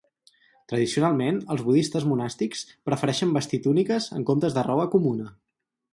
[0.71, 5.29] Tradicionalment els budistes monàstics prefereixen vestir túniques en comptes de roba comuna.